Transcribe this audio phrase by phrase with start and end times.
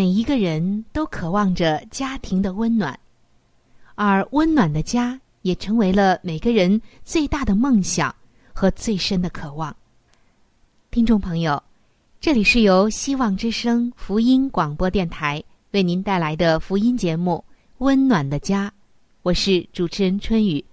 [0.00, 2.98] 每一个人都渴望着家庭的温暖，
[3.96, 8.16] 而温暖的家也成为了每个人最大的梦想
[8.54, 9.76] 和最深的渴望。
[10.90, 11.62] 听众朋友，
[12.18, 17.44] 这里是由希望之声福音广播电台为您带来的福音节目
[17.84, 18.70] 《温暖的家》，
[19.20, 20.64] 我是主持人春雨，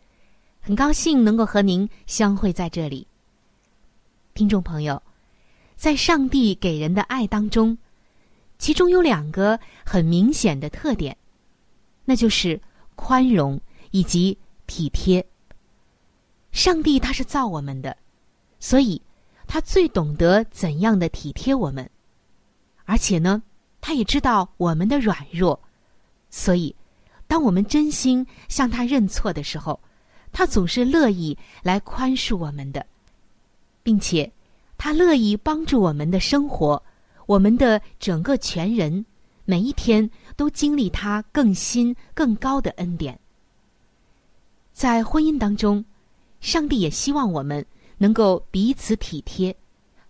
[0.61, 3.05] 很高兴能够和您相会在这里。
[4.33, 5.03] 听众朋友，
[5.75, 7.77] 在上帝给人的爱当中。
[8.57, 11.15] 其中有两个很明显的特点，
[12.05, 12.59] 那就是
[12.95, 13.59] 宽容
[13.91, 15.25] 以及体贴。
[16.51, 17.95] 上帝他是造我们的，
[18.59, 18.99] 所以
[19.45, 21.87] 他最懂得怎样的体贴我们，
[22.85, 23.43] 而且呢，
[23.79, 25.59] 他也知道我们的软弱，
[26.31, 26.75] 所以
[27.27, 29.79] 当我们真心向他认错的时候，
[30.31, 32.83] 他总是乐意来宽恕我们的，
[33.83, 34.31] 并且
[34.79, 36.81] 他乐意帮助我们的生活。
[37.27, 39.05] 我们的整个全人，
[39.43, 43.19] 每一天都经历他更新更高的恩典。
[44.71, 45.83] 在婚姻当中，
[46.39, 47.63] 上帝也希望我们
[47.97, 49.55] 能够彼此体贴，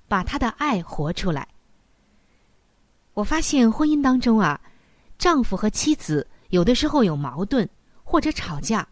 [0.07, 1.47] 把他的爱活出来。
[3.15, 4.61] 我发现婚姻当中啊，
[5.17, 7.67] 丈夫和妻子有的时候有矛盾
[8.03, 8.87] 或者吵架，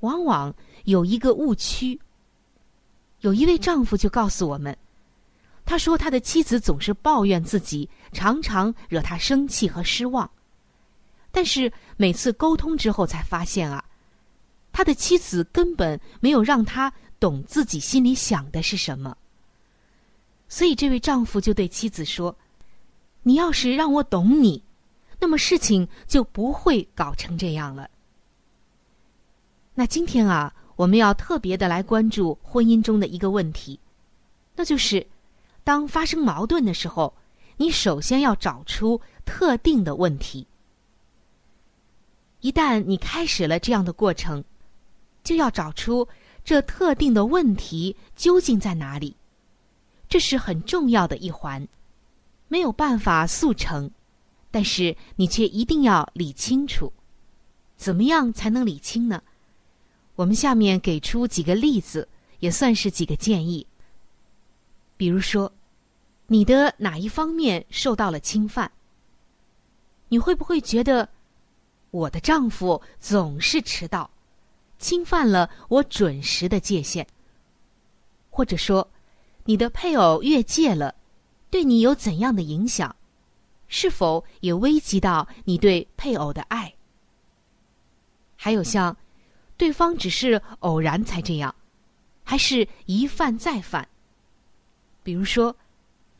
[0.00, 0.54] 往往
[0.84, 2.00] 有一个误区。
[3.20, 4.74] 有一位丈夫就告诉我们。
[5.68, 10.30] 他说：“他的妻子总是抱怨自己，常常惹他生气和失望。
[11.30, 13.84] 但是每次沟通之后，才发现啊，
[14.72, 16.90] 他的妻子根本没有让他
[17.20, 19.14] 懂自己心里想的是什么。
[20.48, 22.34] 所以这位丈夫就对妻子说
[23.22, 24.62] ：‘你要是让我懂你，
[25.20, 27.90] 那么事情就不会搞成这样了。’
[29.76, 33.78] 那今天啊，我们要特别的来关注婚姻中的一个问题，
[34.56, 35.06] 那就是。”
[35.68, 37.12] 当发生矛盾的时候，
[37.58, 40.46] 你首先要找出特定的问题。
[42.40, 44.42] 一旦你开始了这样的过程，
[45.22, 46.08] 就要找出
[46.42, 49.14] 这特定的问题究竟在哪里。
[50.08, 51.68] 这是很重要的一环，
[52.48, 53.90] 没有办法速成，
[54.50, 56.90] 但是你却一定要理清楚。
[57.76, 59.22] 怎么样才能理清呢？
[60.14, 62.08] 我们下面给出几个例子，
[62.38, 63.66] 也算是几个建议。
[64.96, 65.52] 比如说。
[66.30, 68.70] 你的哪一方面受到了侵犯？
[70.08, 71.08] 你会不会觉得
[71.90, 74.10] 我的丈夫总是迟到，
[74.78, 77.06] 侵犯了我准时的界限？
[78.28, 78.86] 或者说，
[79.44, 80.94] 你的配偶越界了，
[81.48, 82.94] 对你有怎样的影响？
[83.66, 86.74] 是否也危及到你对配偶的爱？
[88.36, 88.94] 还有像，
[89.56, 91.54] 对方只是偶然才这样，
[92.22, 93.88] 还是一犯再犯？
[95.02, 95.56] 比如说。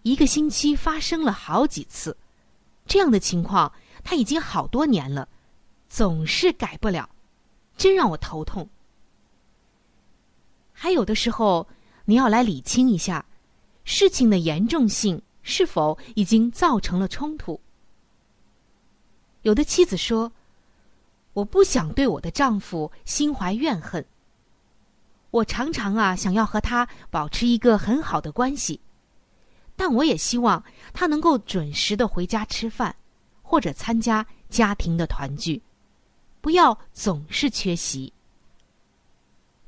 [0.02, 2.16] 一个星期发生了好几次，
[2.86, 3.72] 这样的情况
[4.02, 5.28] 他已经好多年了，
[5.88, 7.08] 总是改不了，
[7.76, 8.68] 真让我头痛。
[10.72, 11.66] 还有的时候，
[12.04, 13.24] 你要来理清一下
[13.84, 17.60] 事情的严重性，是否已经造成了冲突。
[19.42, 20.32] 有的妻子说
[21.34, 24.04] ：“我不想对我的丈夫心怀怨恨，
[25.30, 28.80] 我常常啊想要和他保持一个很好的关系。”
[29.78, 32.92] 但我也希望他能够准时的回家吃饭，
[33.42, 35.62] 或者参加家庭的团聚，
[36.40, 38.12] 不要总是缺席。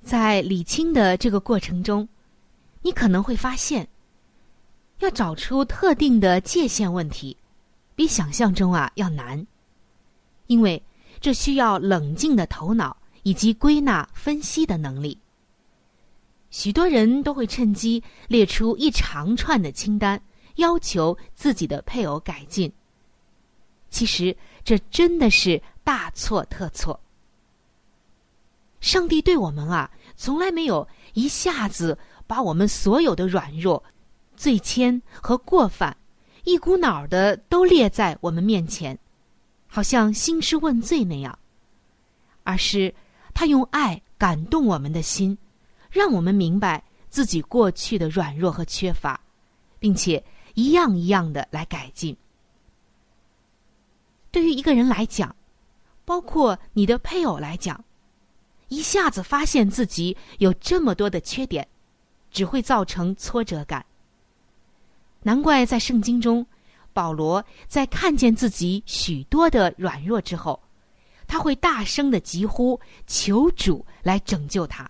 [0.02, 2.08] 在理清的这个过程中，
[2.82, 3.86] 你可能会发现，
[4.98, 7.36] 要找出特定的界限问题，
[7.94, 9.46] 比想象中啊要难，
[10.48, 10.82] 因为
[11.20, 15.16] 这需要冷静的头脑以及归纳分析的能力。
[16.50, 20.20] 许多人都会趁机列出一长串的清单，
[20.56, 22.70] 要求自己的配偶改进。
[23.88, 26.98] 其实这真的是大错特错。
[28.80, 33.82] 上帝对我们啊，从来没有一下子把我们所有的软弱、
[34.36, 35.96] 罪愆和过犯，
[36.44, 38.98] 一股脑的都列在我们面前，
[39.66, 41.38] 好像兴师问罪那样，
[42.42, 42.94] 而是
[43.34, 45.36] 他用爱感动我们的心。
[45.90, 49.20] 让我们明白自己过去的软弱和缺乏，
[49.78, 50.22] 并且
[50.54, 52.16] 一样一样的来改进。
[54.30, 55.34] 对于一个人来讲，
[56.04, 57.84] 包括你的配偶来讲，
[58.68, 61.66] 一下子发现自己有这么多的缺点，
[62.30, 63.84] 只会造成挫折感。
[65.22, 66.46] 难怪在圣经中，
[66.92, 70.62] 保罗在看见自己许多的软弱之后，
[71.26, 74.88] 他会大声的疾呼，求主来拯救他。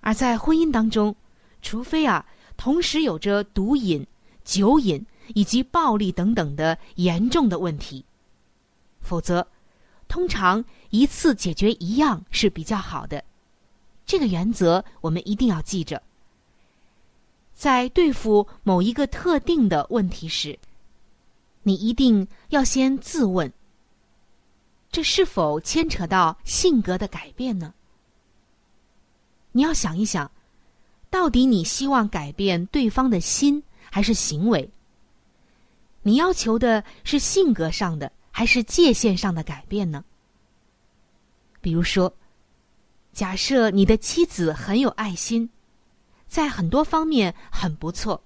[0.00, 1.14] 而在婚姻当中，
[1.60, 2.24] 除非啊
[2.56, 4.06] 同时有着毒瘾、
[4.44, 5.04] 酒瘾
[5.34, 8.04] 以及暴力等等的严重的问题，
[9.00, 9.46] 否则，
[10.08, 13.22] 通常一次解决一样是比较好的。
[14.06, 16.02] 这个原则我们一定要记着。
[17.52, 20.58] 在对付某一个特定的问题时，
[21.64, 23.52] 你一定要先自问：
[24.90, 27.74] 这是否牵扯到性格的改变呢？
[29.52, 30.30] 你要想一想，
[31.10, 34.70] 到底你希望改变对方的心还是行为？
[36.02, 40.04] 你要求的是性格上的还是界限上的改变呢？
[41.60, 42.14] 比如说，
[43.12, 45.50] 假设你的妻子很有爱心，
[46.28, 48.22] 在很多方面很不错，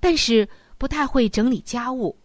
[0.00, 2.16] 但是不太会整理家务，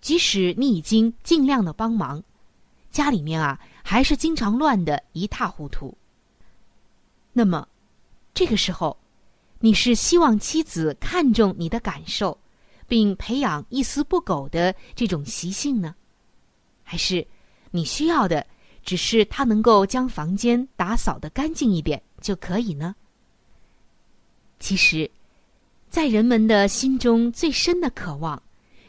[0.00, 2.22] 即使你已经尽量的帮忙，
[2.90, 5.96] 家里面啊还是经常乱的一塌糊涂。
[7.36, 7.66] 那么，
[8.32, 8.96] 这个时候，
[9.58, 12.38] 你是希望妻子看重你的感受，
[12.86, 15.96] 并培养一丝不苟的这种习性呢，
[16.84, 17.26] 还是
[17.72, 18.46] 你需要的
[18.84, 22.94] 只是他能够将房间打扫的干净一点就可以呢？
[24.60, 25.10] 其实，
[25.90, 28.40] 在人们的心中最深的渴望，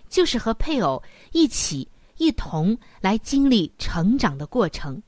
[0.07, 1.01] 就是和配偶
[1.31, 1.87] 一起
[2.17, 5.01] 一同来经历成长的过程，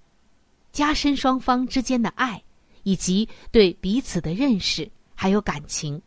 [0.71, 2.43] 加深双方之间的爱。
[2.87, 6.01] 以及对彼此的认识，还有感情。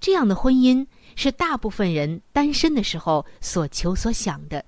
[0.00, 0.84] 这样的婚姻
[1.14, 4.64] 是大部分人单身的时候所求所想的，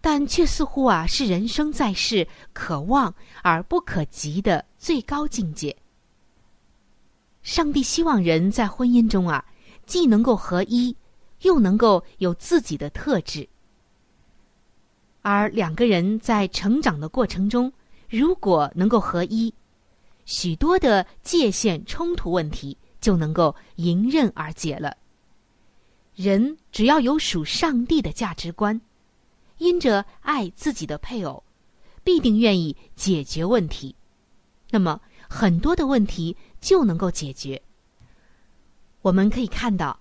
[0.00, 3.12] 但却似乎啊是人生在世可望
[3.42, 5.76] 而不可及的最高境界。
[7.42, 9.44] 上帝希望人在婚姻中啊，
[9.84, 10.96] 既能够合一，
[11.40, 13.48] 又能够有自己的特质。
[15.22, 17.72] 而两个人在成长的过程中，
[18.10, 19.54] 如果能够合一，
[20.26, 24.96] 许多的界限冲突问题就能够迎刃而解了。
[26.16, 28.78] 人只要有属上帝的价值观，
[29.58, 31.40] 因着爱自己的配偶，
[32.02, 33.94] 必定愿意解决问题，
[34.70, 37.62] 那么很多的问题就能够解决。
[39.02, 39.96] 我们可以看到，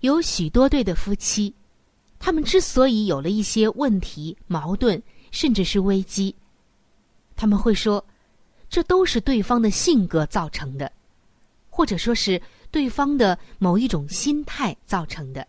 [0.00, 1.54] 有许多对的夫妻，
[2.18, 6.36] 他们之所以有了一些问题、矛盾，甚至是危机。
[7.36, 8.04] 他们会说，
[8.68, 10.90] 这都是对方的性格造成的，
[11.68, 12.40] 或者说是
[12.70, 15.46] 对方的某一种心态造成的。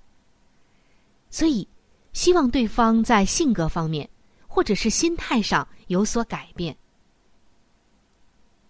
[1.30, 1.68] 所以，
[2.14, 4.10] 希望对方在性格方面
[4.48, 6.76] 或者是心态上有所改变。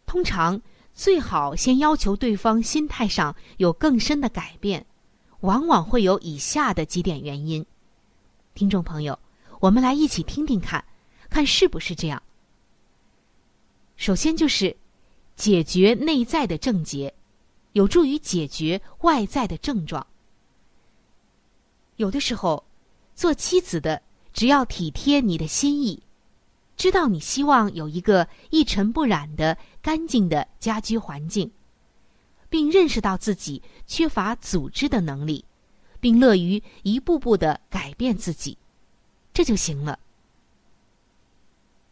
[0.06, 0.62] 通常，
[0.94, 4.86] 最好先要求对方心态上有更深的改变，
[5.42, 7.66] 往往会有以下的几点原因。
[8.54, 9.18] 听众朋友，
[9.60, 10.84] 我们来一起听听看，
[11.30, 12.22] 看是不是这样。
[13.98, 14.78] 首先就是
[15.36, 17.14] 解决内在的症结，
[17.74, 20.06] 有助于解决外在的症状。
[21.96, 22.64] 有的时候，
[23.16, 24.02] 做妻子的
[24.32, 26.04] 只要体贴你的心意，
[26.78, 31.52] 知道你希望有一个一尘不染的干净的家居环境，
[32.50, 35.44] 并认识到自己缺乏组织的能力，
[36.00, 38.56] 并乐于一步步的改变自己，
[39.34, 39.98] 这就行了。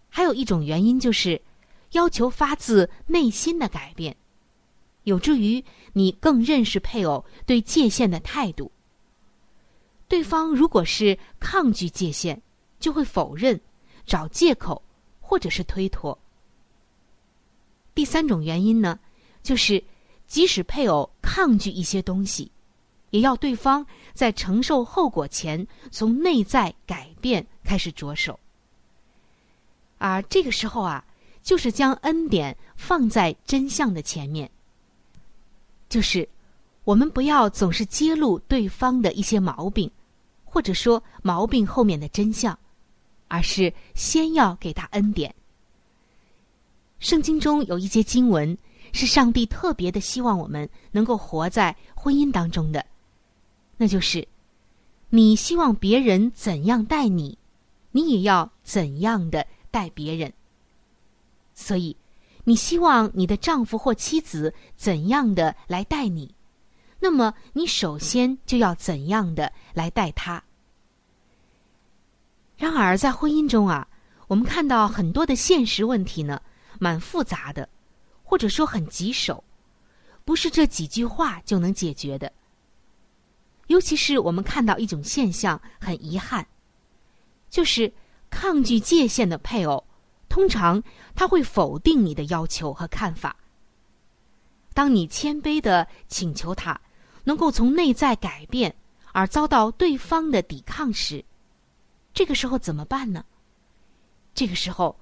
[0.08, 1.42] 还有一种原因就是。
[1.96, 4.16] 要求发自内心的改变，
[5.04, 8.70] 有助于你更认识配偶对界限的态度。
[10.08, 12.40] 对方如果是抗拒界限，
[12.80, 13.60] 就会否认、
[14.06, 14.84] 找借口
[15.22, 16.18] 或者是推脱。
[17.96, 19.00] 第三种原因呢，
[19.42, 19.82] 就是
[20.28, 22.52] 即使配偶抗拒一些东西，
[23.12, 28.38] 也要对方在承受后果前从内在改变开始着手。
[29.98, 31.04] 而这个时候啊，
[31.46, 34.50] 就是将恩典放在真相的前面，
[35.88, 36.28] 就是
[36.84, 39.90] 我们不要总是揭露对方的一些毛病，
[40.44, 42.58] 或者说毛病后面的真相，
[43.28, 45.34] 而是先要给他恩典。
[46.98, 48.58] 圣经中有一节经文
[48.92, 52.84] 是上帝特别的希望我们能够活在婚姻当中的，
[53.78, 54.28] 那就是
[55.12, 57.38] 你希望别人怎样待你，
[57.92, 60.34] 你也要怎样的待别人。
[61.56, 61.98] 所以，
[62.44, 66.36] 你希望你的丈夫或妻子怎样的来待你，
[67.00, 70.44] 那么你首先就要怎样的来待他。
[72.58, 73.88] 然而，在婚姻中啊，
[74.28, 76.40] 我们看到很多的现实问题呢。
[76.78, 77.70] 蛮复杂的，
[78.22, 79.42] 或者说很棘手，
[80.26, 82.30] 不是这几句话就能解决的。
[83.68, 86.46] 尤其是我们看到一种现象，很遗憾，
[87.50, 87.94] 就是
[88.30, 89.82] 抗拒界限的配偶，
[90.30, 90.82] 通常
[91.14, 93.36] 他会否定你的要求和看法。
[94.74, 96.80] 当你谦卑的请求他
[97.24, 98.76] 能够从内在改变，
[99.14, 101.24] 而遭到对方的抵抗时，
[102.14, 103.24] 这个时候怎么办呢？
[104.34, 104.96] 这个时候。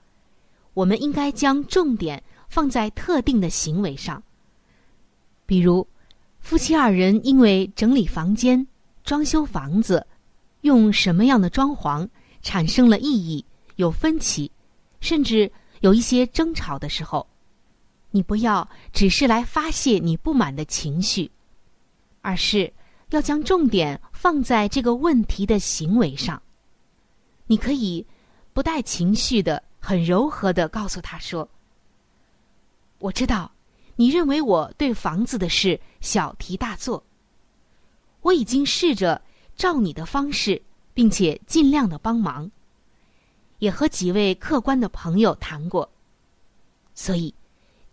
[0.76, 4.24] 我们应该将重点放在特定的行为上，
[5.46, 5.88] 比如
[6.40, 8.66] 夫妻二人因为整理房间、
[9.04, 10.08] 装修房子、
[10.62, 12.10] 用什么样的装潢
[12.42, 14.52] 产生了异议、有分歧，
[15.04, 17.28] 甚至有一些争吵的时候，
[18.12, 21.30] 你不要只是来发泄你不满的情绪，
[22.22, 22.72] 而是
[23.10, 26.42] 要将重点放在这个问题的行为上。
[27.48, 28.06] 你可以
[28.54, 29.62] 不带情绪的。
[29.86, 31.46] 很柔和的告诉他说
[33.00, 33.52] ：“我知道，
[33.98, 37.04] 你认为我对房子的事小题大做。
[38.22, 39.22] 我已经试着
[39.58, 40.62] 照你的方式，
[40.94, 42.50] 并且尽量的帮忙，
[43.64, 45.90] 也和几位客观的朋友谈过。
[46.94, 47.34] 所以，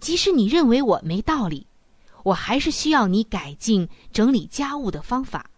[0.01, 1.65] 即使你认为我没道理，
[2.25, 5.49] 我还是需要你改进整理家务的方法。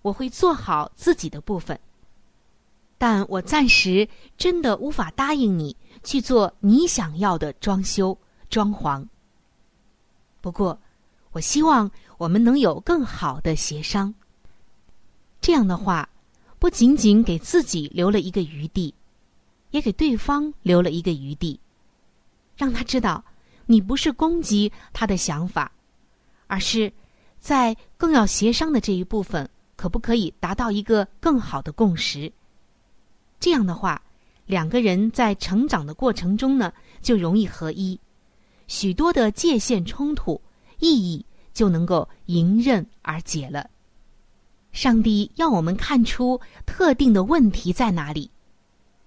[0.00, 1.78] 我会做好自己的部分。”
[2.96, 8.16] 但我暂时真的无法答应你去做你想要的装修
[8.48, 9.06] 装潢。
[10.40, 10.80] 不过，
[11.32, 14.14] 我希望我们能有更好的协商。
[15.42, 16.08] 这样的话，
[16.58, 18.94] 不仅仅给自己留了一个余地，
[19.72, 21.58] 也给对方留了一个余地，
[22.56, 23.22] 让他知道
[23.66, 25.72] 你不是攻击他的想法，
[26.46, 26.92] 而是
[27.40, 32.32] 在更要协商的这一部分，可不可以达到一个更好的共识？
[33.40, 34.00] 这样的话，
[34.46, 37.98] 两个人在成长的过程中呢，就容易合一，
[38.68, 40.40] 许多的界限冲突、
[40.78, 43.68] 意义就能够迎刃而解了。
[44.72, 48.30] 上帝要我们看出特定的问题在哪里，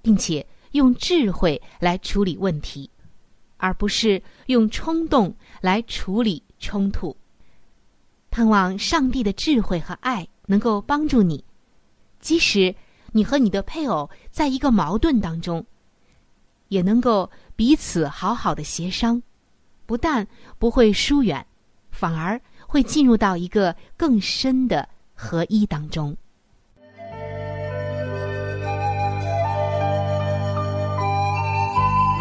[0.01, 0.45] 并且
[0.75, 2.89] 用智慧来处理问题，
[3.57, 7.15] 而不是用冲动来处理冲突。
[8.29, 11.43] 盼望上帝的智慧和爱能够帮助你，
[12.19, 12.75] 即使。
[13.11, 15.65] 你和你的配偶在一个矛盾当中，
[16.67, 19.23] 也能够彼此好好的协商，
[19.85, 20.27] 不但
[20.59, 21.47] 不会疏远，
[21.91, 26.17] 反而会进入到一个更深的合一当中。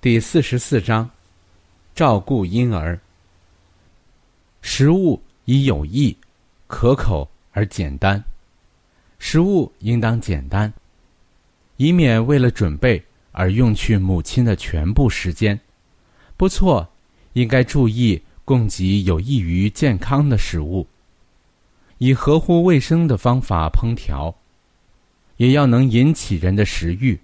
[0.00, 1.10] 第四十四章，
[1.92, 2.96] 照顾婴儿。
[4.62, 6.16] 食物以有益、
[6.68, 8.22] 可口而简单，
[9.18, 10.72] 食物应当简单，
[11.78, 13.02] 以免为了准备
[13.32, 15.58] 而用去母亲的全部时间。
[16.36, 16.88] 不错。
[17.34, 20.84] 应该注意供给有益于健康的食物，
[21.98, 24.34] 以合乎卫生的方法烹调，
[25.36, 27.18] 也要能引起人的食欲。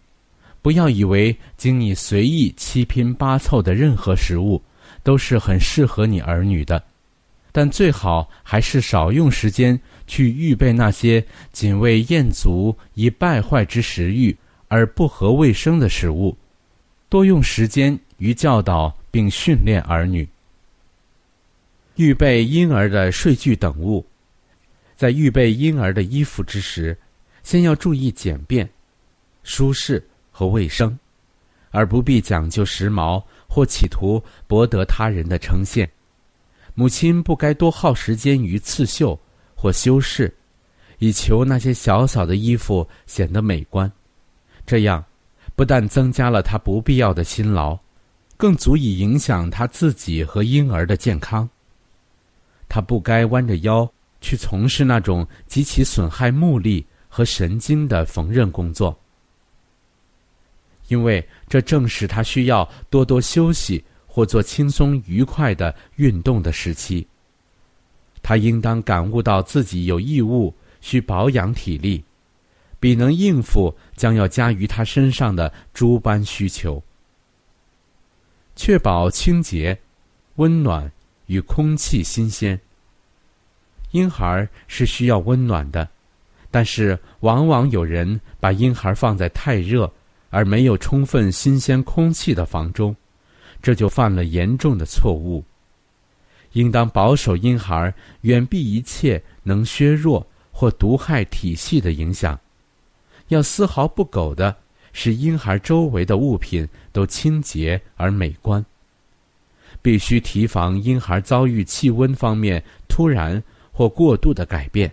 [0.64, 4.62] 不要以为经你随意七拼八凑的任何食物
[5.02, 6.82] 都是很适合你儿女的，
[7.52, 14.34] 但最好还是少用时间去预备那些仅为宴足以败坏之食欲
[14.68, 16.34] 而不合卫生的食物，
[17.10, 18.96] 多用时间于教导。
[19.14, 20.28] 并训练儿女，
[21.94, 24.04] 预备婴儿的睡具等物，
[24.96, 26.98] 在预备婴儿的衣服之时，
[27.44, 28.68] 先要注意简便、
[29.44, 30.04] 舒适
[30.36, 30.98] 和卫生，
[31.70, 35.88] 而不必讲究时髦或企图博得他人的称羡。
[36.74, 39.16] 母亲不该多耗时间于刺绣
[39.54, 40.34] 或修饰，
[40.98, 43.90] 以求那些小小的衣服显得美观。
[44.66, 45.04] 这样，
[45.54, 47.78] 不但增加了她不必要的辛劳。
[48.36, 51.48] 更足以影响他自己和婴儿的健康。
[52.68, 53.88] 他不该弯着腰
[54.20, 58.98] 去从事那种极其损害目力和神经的缝纫工作，
[60.88, 67.06] 因为这正是他需要多多休息或做轻松愉快的运动的时期。
[68.22, 72.02] 他应当感悟到自己有义务需保养体力，
[72.80, 76.82] 比能应付将要加于他身上的诸般需求。
[78.56, 79.78] 确保清洁、
[80.36, 80.90] 温暖
[81.26, 82.58] 与空气新鲜。
[83.90, 85.88] 婴孩是需要温暖的，
[86.50, 89.92] 但是往往有人把婴孩放在太热
[90.34, 92.94] 而没有充分新鲜空气的房中，
[93.62, 95.44] 这就犯了严重的错误。
[96.54, 102.36] 应当保守婴孩远避一切能削弱或毒害体系的影响，
[103.28, 104.56] 要丝毫不苟的。
[104.92, 108.64] 使婴孩周围的物品都清洁而美观。
[109.82, 113.40] 必须提防婴孩遭遇气温方面突然
[113.72, 114.92] 或过度的改变。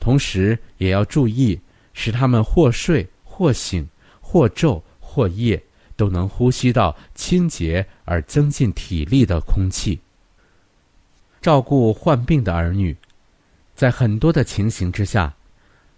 [0.00, 1.58] 同时，也要注意
[1.94, 3.88] 使他们或睡或醒
[4.30, 5.60] 或昼或夜
[5.96, 9.98] 都能呼吸到清洁而增进体力的空气。
[11.42, 12.96] 照顾患病的儿女，
[13.74, 15.34] 在很多的情形之下，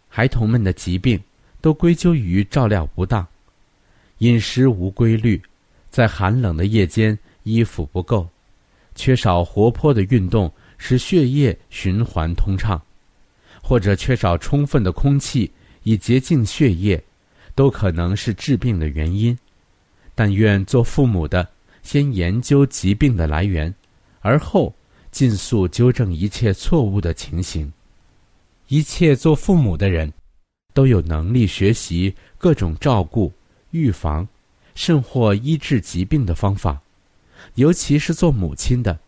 [0.09, 1.21] 孩童们的疾病。
[1.61, 3.25] 都归咎于照料不当，
[4.19, 5.41] 饮食无规律，
[5.91, 8.29] 在寒冷的夜间衣服不够，
[8.97, 12.83] 缺少活泼的运动使血液循环通畅，
[13.63, 15.53] 或者缺少充分的空气
[15.85, 17.01] 以洁净血液，
[17.55, 19.37] 都可能是治病的原因。
[20.15, 21.49] 但愿做父母的
[21.83, 23.75] 先研究疾病的来源，
[24.21, 24.75] 而后
[25.11, 27.73] 尽速纠正一切错误的情形。
[28.69, 30.13] 一切做父母的人。
[30.75, 33.31] 都有能力学习各种照顾、
[33.73, 34.27] 预防，
[34.75, 36.81] 甚或医治疾病的方法，
[37.57, 38.99] 尤其是做母亲的，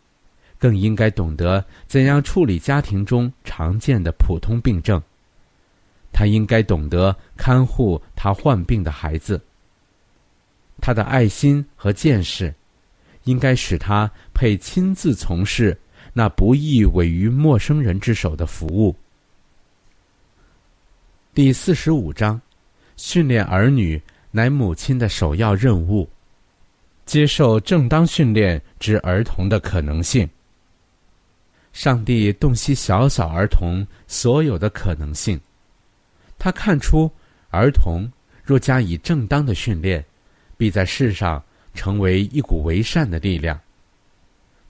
[0.58, 5.02] 更应该懂得怎样处理家庭中常见的普通病症。
[6.14, 9.38] 他应该懂得看护他患病的孩子。
[10.80, 12.54] 他的爱心和见识，
[13.24, 15.76] 应该使他配亲自从事
[16.12, 18.94] 那不易委于陌生人之手的服务。
[21.34, 22.40] 第四十五章，
[22.96, 24.00] 训练儿女
[24.30, 26.08] 乃母亲的首要任务。
[27.06, 30.26] 接受正当训练之儿童的可能性。
[31.74, 35.38] 上帝洞悉小小儿童所有的可能性，
[36.44, 37.10] 他看出
[37.48, 38.06] 儿童
[38.44, 40.04] 若加以正当的训练，
[40.58, 43.58] 必在世上成为一股为善的力量。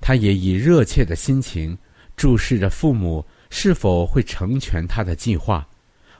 [0.00, 1.76] 他也以热切的心情
[2.14, 5.66] 注视着父母是否会成全他的计划，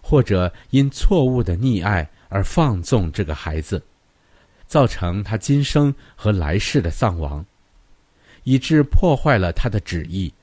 [0.02, 3.80] 或者因错误的溺爱而放纵这个孩子，
[4.66, 7.46] 造成他今生和来世的丧亡，
[8.42, 10.34] 以致破坏了他的旨意。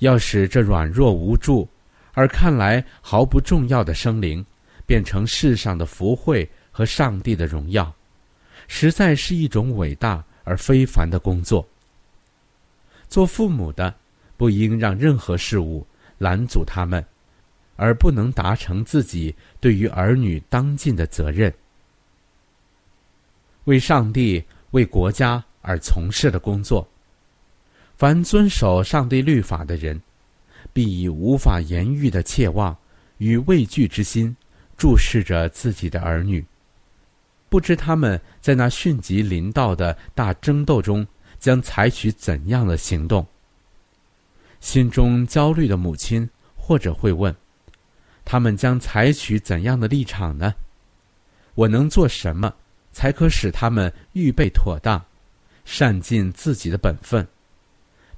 [0.00, 1.68] 要使这软弱无助，
[2.12, 4.44] 而看来毫不重要的生灵，
[4.86, 7.92] 变成世上的福慧和上帝的荣耀，
[8.68, 11.66] 实在是一种伟大而非凡的工作。
[13.08, 13.94] 做父母的，
[14.36, 15.86] 不应让任何事物
[16.18, 17.04] 拦阻他们，
[17.76, 21.52] 而不能达成自己对于儿女当尽的责任。
[23.64, 26.86] 为上帝、为国家而从事的工作。
[27.96, 30.00] 凡遵守上帝律法的人，
[30.72, 32.76] 必以无法言喻的切望
[33.18, 34.34] 与畏惧之心
[34.76, 36.44] 注视着自己的儿女，
[37.48, 41.06] 不知他们在那迅疾临到的大争斗中
[41.38, 43.26] 将采取怎样的行动。
[44.60, 47.34] 心中焦虑的母亲或者会问：
[48.24, 50.54] 他们将采取怎样的立场呢？
[51.54, 52.54] 我能做什么，
[52.92, 55.04] 才可使他们预备妥当，
[55.64, 57.26] 善尽自己的本分？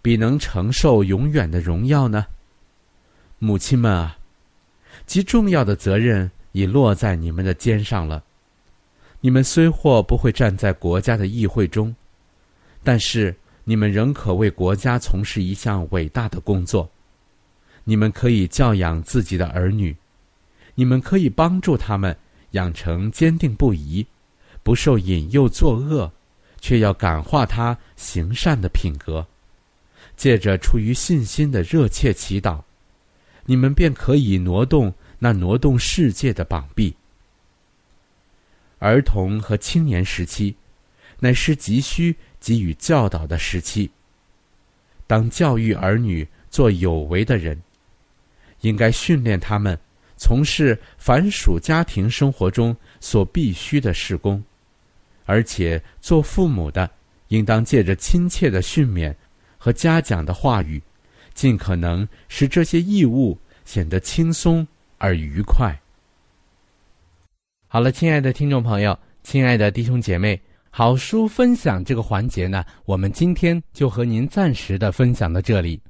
[0.03, 2.27] 比能承受永远的荣耀呢？
[3.45, 4.17] 母亲们啊，
[5.05, 8.23] 极重要的责任已落在你们的肩上了。
[9.21, 11.93] 你们虽或不会站在国家的议会中，
[12.85, 16.89] 但是你们仍可为国家从事一项伟大的工作。
[17.83, 19.97] 你们可以教养自己的儿女，
[20.77, 22.17] 你们可以帮助他们
[22.53, 24.07] 养成坚定不移、
[24.63, 26.09] 不受引诱作恶，
[26.61, 29.27] 却要感化他行善的品格。
[30.17, 32.61] 借着出于信心的热切祈祷，
[33.45, 36.95] 你们便可以挪动那挪动世界的膀臂。
[38.79, 40.55] 儿童和青年时期，
[41.19, 43.91] 乃是急需给予教导的时期。
[45.07, 47.61] 当教育儿女做有为的人，
[48.63, 49.79] 应该训练他们
[50.17, 54.43] 从事凡属家庭生活中所必须的事工，
[55.25, 56.91] 而且做父母的，
[57.29, 59.15] 应当借着亲切的训勉。
[59.65, 60.83] 和嘉奖的话语，
[61.35, 64.67] 尽可能使这些义务显得轻松
[64.99, 65.77] 而愉快。
[67.69, 70.41] 好了，亲爱的听众朋友，亲爱的弟兄姐妹，
[70.71, 75.81] 好书分享这个环节呢，我们今天就和您暂时的分享到这里。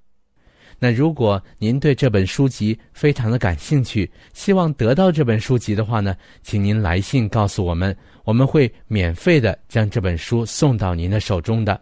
[0.79, 11.81] 那如果您对这本书籍非常的感兴趣，希望得到这本书籍的话呢，请您来信告诉我们，我们会免费的将这本书送到您的手中的。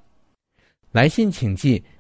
[0.92, 1.82] 来信请寄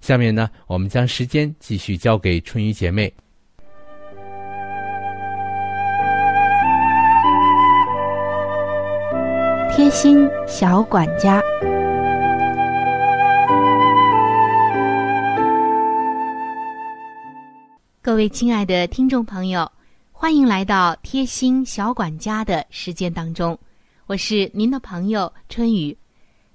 [0.00, 3.12] 下面呢，我们将时间继续交给春雨姐妹。
[9.70, 11.40] 贴心小管家，
[18.02, 19.70] 各位亲爱的听众朋友，
[20.12, 23.56] 欢迎来到贴心小管家的时间当中，
[24.06, 25.96] 我是您的朋友春雨。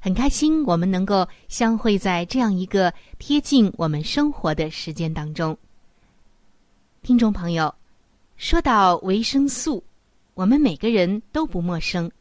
[0.05, 5.57] 很开心，我们能够相会在这样一个贴近我们生活的时间当中。
[7.01, 7.73] 听众朋友，
[8.37, 9.83] 说到维生素，
[10.35, 12.11] 我们每个人都不陌生。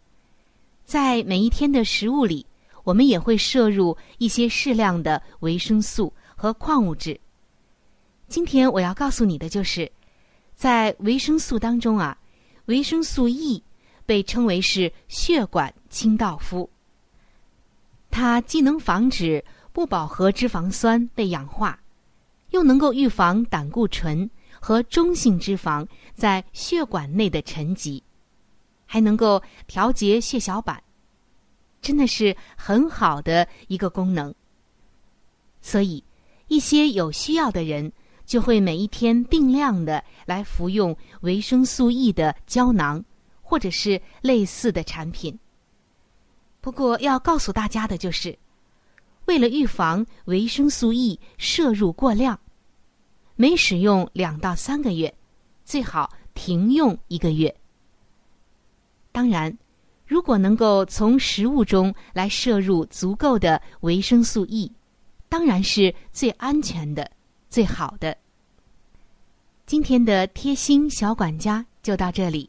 [0.86, 2.46] 在每一天的食物里，
[2.84, 7.20] 我们也会摄入一些适量的维生素和矿物质。
[8.28, 9.92] 今天我要告诉你的就是，
[10.54, 12.16] 在维生素当中啊，
[12.64, 13.62] 维生素 E
[14.06, 16.70] 被称为是血管清道夫。
[18.16, 21.76] 它既能防止不饱和脂肪酸被氧化，
[22.50, 28.00] 又能够预防胆固醇和中性脂肪在血管内的沉积，
[28.86, 30.80] 还能够调节血小板，
[31.82, 34.32] 真的是很好的一个功能。
[35.60, 36.04] 所以，
[36.46, 37.92] 一些有需要的人
[38.24, 43.04] 就会每一天定量的来服用维生素 E 的胶囊，
[43.42, 45.36] 或者是类似的产品。
[46.64, 48.38] 不过要告诉大家的就是，
[49.26, 52.40] 为了预防维生素 E 摄入过量，
[53.36, 55.14] 每使用两到三个月，
[55.66, 57.54] 最好停用一个月。
[59.12, 59.54] 当然，
[60.06, 64.72] 如果能够从食物中来摄入足够的维生素 E，
[65.28, 67.10] 当然是最安全的、
[67.50, 68.16] 最好的。
[69.66, 72.48] 今天的贴心小管家就到这里。